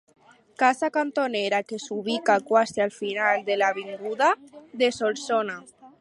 [0.61, 4.31] Casa cantonera que s'ubica quasi al final de l'avinguda
[4.85, 5.61] de Solsona.